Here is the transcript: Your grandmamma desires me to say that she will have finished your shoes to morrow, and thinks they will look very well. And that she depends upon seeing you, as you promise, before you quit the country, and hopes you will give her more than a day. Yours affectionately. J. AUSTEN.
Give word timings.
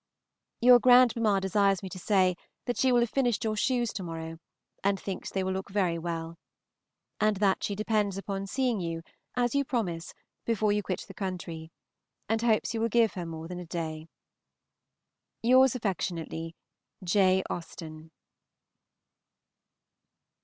Your 0.61 0.79
grandmamma 0.79 1.39
desires 1.41 1.83
me 1.83 1.89
to 1.89 1.99
say 1.99 2.35
that 2.65 2.75
she 2.75 2.91
will 2.91 3.01
have 3.01 3.09
finished 3.11 3.43
your 3.43 3.55
shoes 3.55 3.93
to 3.93 4.01
morrow, 4.01 4.39
and 4.83 4.99
thinks 4.99 5.29
they 5.29 5.43
will 5.43 5.51
look 5.53 5.69
very 5.69 5.99
well. 5.99 6.39
And 7.19 7.37
that 7.37 7.63
she 7.63 7.75
depends 7.75 8.17
upon 8.17 8.47
seeing 8.47 8.79
you, 8.79 9.03
as 9.35 9.53
you 9.53 9.63
promise, 9.63 10.15
before 10.43 10.71
you 10.71 10.81
quit 10.81 11.05
the 11.07 11.13
country, 11.13 11.71
and 12.27 12.41
hopes 12.41 12.73
you 12.73 12.81
will 12.81 12.89
give 12.89 13.13
her 13.13 13.27
more 13.27 13.47
than 13.47 13.59
a 13.59 13.65
day. 13.67 14.07
Yours 15.43 15.75
affectionately. 15.75 16.55
J. 17.03 17.43
AUSTEN. 17.51 18.09